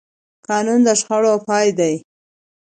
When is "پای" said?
1.47-1.67